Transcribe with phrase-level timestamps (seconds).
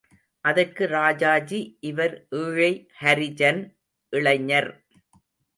[0.45, 2.71] அதற்கு ராஜாஜி இவர் ஏழை
[3.01, 3.61] ஹரிஜன்
[4.13, 4.71] இளைஞர்.